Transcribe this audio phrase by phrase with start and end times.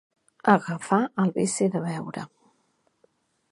[0.53, 2.25] Agafar el vici de beure.